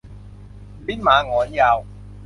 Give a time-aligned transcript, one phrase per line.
[0.87, 1.77] ลิ้นหมาหงอนยาว